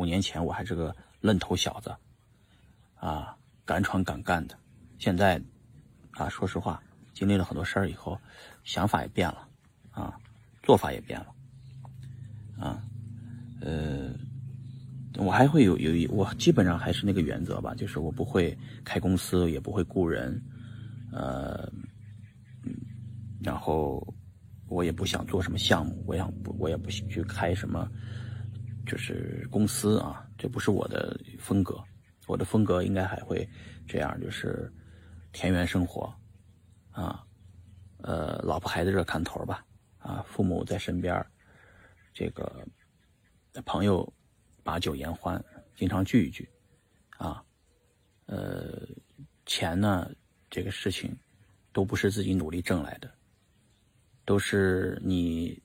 [0.00, 1.94] 五年前我还是个愣头小子，
[2.94, 4.56] 啊，敢闯敢干的。
[4.98, 5.38] 现在，
[6.12, 8.18] 啊，说实话，经历了很多事儿以后，
[8.64, 9.46] 想法也变了，
[9.90, 10.18] 啊，
[10.62, 11.26] 做法也变了，
[12.58, 12.82] 啊，
[13.60, 14.10] 呃，
[15.18, 20.42] 我还会有有一，我基本上还是那个原则吧，就是我不会开公司，也不会雇人，
[21.12, 21.70] 呃，
[22.64, 22.74] 嗯
[23.42, 24.02] 然后
[24.66, 27.86] 我也不想做什么项目，我想，我也不去开什么，
[28.90, 31.78] 就是公司啊，这不是我的风格，
[32.26, 33.48] 我的风格应该还会
[33.86, 34.72] 这样，就是。
[35.32, 36.12] 田园生活，
[36.90, 37.24] 啊，
[37.98, 39.64] 呃，老婆孩子热看头吧，
[39.98, 41.24] 啊，父母在身边，
[42.12, 42.66] 这个
[43.64, 44.12] 朋友
[44.64, 45.40] 把酒言欢，
[45.76, 46.50] 经常聚一聚，
[47.16, 47.44] 啊，
[48.26, 48.88] 呃，
[49.46, 50.10] 钱呢，
[50.50, 51.16] 这个事情
[51.72, 53.08] 都不是自己努力挣来的，
[54.24, 55.62] 都是你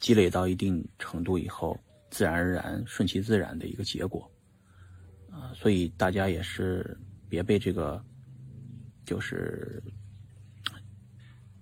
[0.00, 1.78] 积累到一定程度以后，
[2.14, 4.30] 自然而然、顺其自然的一个结果，
[5.30, 6.96] 啊，所以大家也是
[7.28, 8.00] 别被这个。
[9.06, 9.82] 就是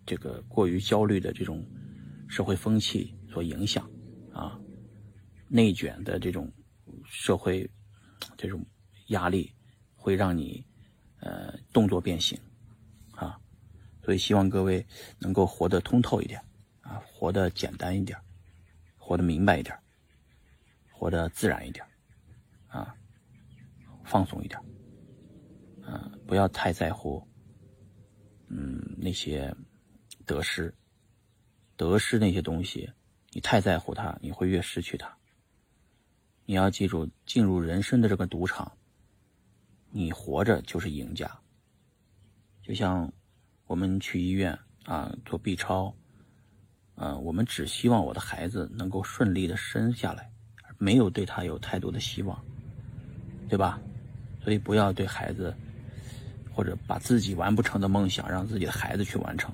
[0.07, 1.67] 这个过于焦虑的这种
[2.29, 3.91] 社会风气所影响
[4.33, 4.57] 啊，
[5.49, 6.49] 内卷的这种
[7.05, 7.69] 社会
[8.37, 8.65] 这种
[9.09, 9.53] 压力
[9.97, 10.65] 会让你
[11.19, 12.39] 呃动作变形
[13.11, 13.37] 啊，
[14.05, 14.87] 所以希望各位
[15.19, 16.41] 能够活得通透一点
[16.81, 18.17] 啊，活得简单一点，
[18.97, 19.77] 活得明白一点，
[21.03, 21.85] 活得自然一点
[22.69, 22.95] 啊，
[24.05, 24.57] 放松一点，
[25.83, 27.21] 嗯，不要太在乎。
[28.47, 29.53] 嗯，那些
[30.25, 30.73] 得失，
[31.77, 32.89] 得失那些东西，
[33.33, 35.13] 你太在乎它，你会越失去它。
[36.45, 38.71] 你要记住，进入人生的这个赌场，
[39.91, 41.29] 你活着就是赢家。
[42.63, 43.13] 就像
[43.67, 45.93] 我们去医院啊做 B 超，
[46.95, 50.32] 嗯，我们只希望我的孩子能够顺利的生下来，
[50.83, 52.37] 没有对他有太多的希望，
[53.49, 53.79] 对吧？
[54.43, 55.55] 所以不要对孩子。
[56.55, 59.51] 或者把自己完不成的梦想让自己的孩子去完成，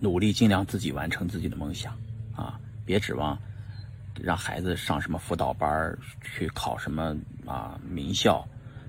[0.00, 1.92] 努力尽量自己完成自己的梦想
[2.34, 2.58] 啊！
[2.86, 3.38] 别指望
[4.18, 7.14] 让孩子上什么辅导班去考什么
[7.46, 8.42] 啊名校，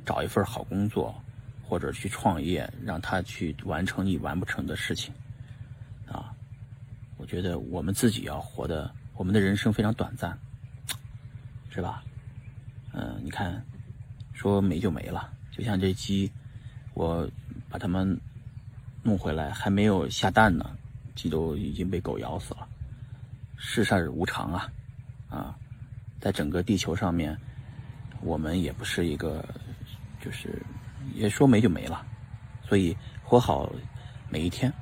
[0.06, 1.14] 找一份好工作，
[1.62, 5.14] 或者去创业，让他去完成你完不成的事情
[6.10, 6.34] 啊！
[7.18, 10.38] 我觉得我们自己要活的，我们的人生非常短暂，
[11.70, 12.04] 是吧？
[12.94, 13.64] 嗯，你看。
[14.36, 16.30] 说没就没了，就像这鸡，
[16.96, 17.26] 我
[17.70, 18.20] 把它们
[19.04, 20.76] 弄回来，还没有下蛋呢，
[21.16, 22.68] 鸡都已经被狗咬死了。
[23.56, 24.72] 世事无常啊，
[25.30, 25.56] 啊，
[26.20, 27.38] 在整个地球上面，
[28.22, 29.46] 我们也不是一个，
[30.20, 30.62] 就是
[31.14, 32.06] 也说没就没了，
[32.68, 33.72] 所以活好
[34.30, 34.74] 每一天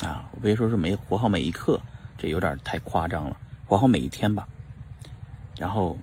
[0.00, 1.80] 啊，我别说是没活好每一刻，
[2.16, 4.48] 这有点太夸张了，活好每一天吧，
[5.58, 5.98] 然后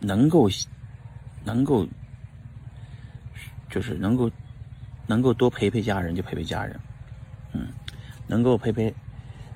[0.00, 0.48] 能够。
[1.44, 1.84] 能够，
[3.68, 4.30] 就是能够，
[5.08, 6.78] 能够多陪陪家人就陪陪家人，
[7.52, 7.66] 嗯，
[8.28, 8.94] 能够陪陪，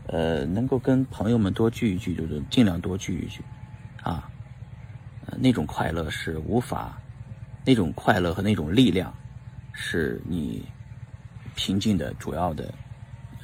[0.09, 3.41] 呃，能够跟朋友们多聚一聚就是尽量多聚一聚，
[4.03, 4.29] 啊，
[5.39, 7.01] 那种快乐是无法，
[7.65, 9.15] 那种快乐和那种力量，
[9.73, 10.67] 是你
[11.55, 12.75] 平静的主要的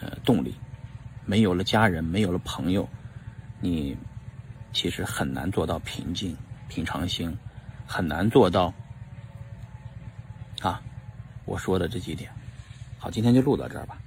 [0.00, 0.52] 呃动力。
[1.24, 2.88] 没有了家人，没有了朋友，
[3.62, 3.96] 你
[4.74, 6.36] 其实很难做到平静、
[6.68, 7.34] 平常心。
[7.84, 8.72] 很难做到
[10.62, 10.80] 啊！
[11.44, 12.30] 我说的这几点，
[12.98, 13.98] 好，今天就录到这儿吧。